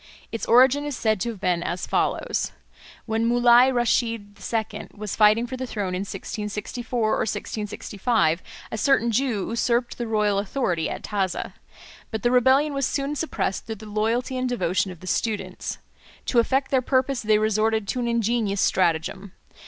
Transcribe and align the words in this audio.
Its 0.31 0.47
origin 0.47 0.83
is 0.83 0.97
said 0.97 1.19
to 1.21 1.29
have 1.29 1.39
been 1.39 1.61
as 1.61 1.85
follows. 1.85 2.53
When 3.05 3.27
Mulai 3.29 3.71
Rasheed 3.71 4.35
II. 4.51 4.87
was 4.95 5.15
fighting 5.15 5.45
for 5.45 5.55
the 5.57 5.67
throne 5.67 5.93
in 5.93 5.99
1664 5.99 6.99
or 7.09 7.17
1665, 7.17 8.41
a 8.71 8.77
certain 8.79 9.11
Jew 9.11 9.47
usurped 9.51 9.99
the 9.99 10.07
royal 10.07 10.39
authority 10.39 10.89
at 10.89 11.03
Taza. 11.03 11.53
But 12.09 12.23
the 12.23 12.31
rebellion 12.31 12.73
was 12.73 12.87
soon 12.87 13.15
suppressed 13.15 13.67
through 13.67 13.75
the 13.75 13.85
loyalty 13.85 14.37
and 14.39 14.49
devotion 14.49 14.89
of 14.89 15.01
the 15.01 15.05
students. 15.05 15.77
To 16.25 16.39
effect 16.39 16.71
their 16.71 16.81
purpose 16.81 17.21
they 17.21 17.37
resorted 17.37 17.87
to 17.89 17.99
an 17.99 18.07
ingenious 18.07 18.59
stratagem. 18.59 19.33